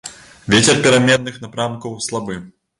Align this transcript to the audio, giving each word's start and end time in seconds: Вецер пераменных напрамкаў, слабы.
Вецер 0.53 0.79
пераменных 0.87 1.39
напрамкаў, 1.45 1.97
слабы. 2.09 2.43